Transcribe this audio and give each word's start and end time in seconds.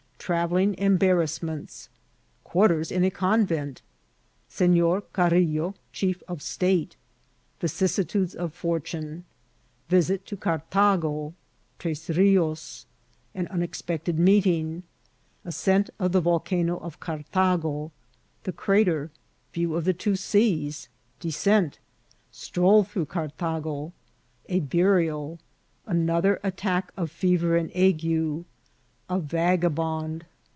—Travelling 0.31 0.75
EmbarraaamenU.— 0.75 1.89
Qaartera 2.45 2.91
in 2.91 3.03
a 3.03 3.09
CooTant— 3.09 3.81
Senor 4.47 5.01
CariUo, 5.01 5.73
Chief 5.91 6.21
of 6.27 6.43
State.— 6.43 6.95
Viciaaitiidea 7.59 8.35
of 8.35 8.53
Fortune.— 8.53 9.25
Visit 9.89 10.23
to 10.27 10.37
Cartago.— 10.37 11.33
Tree 11.79 11.93
Rioa.— 11.95 12.85
An 13.33 13.47
imez 13.47 13.81
pacted 13.83 14.19
Meeting.— 14.19 14.83
Aacent 15.43 15.89
of 15.97 16.11
the 16.11 16.21
Volcanb 16.21 16.79
of 16.79 16.99
Cartaga— 16.99 17.89
The 18.43 18.53
Crater.— 18.53 19.09
View 19.55 19.75
of 19.75 19.85
the 19.85 19.93
two 19.93 20.13
Seaa.— 20.13 20.87
Deacent— 21.19 21.79
StroU 22.31 22.87
through 22.87 23.07
Caitago.— 23.07 23.91
A 24.49 24.61
BnriaL 24.61 25.39
Another 25.87 26.39
at* 26.43 26.57
tack 26.57 26.91
of 26.95 27.09
Fever 27.09 27.57
and 27.57 27.71
Ague.— 27.75 28.45
A 29.11 29.19
Vagabond. 29.19 30.25